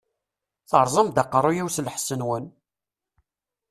[0.69, 2.45] Teṛṛẓam-d aqeṛṛu-yiw s lḥess-nwen!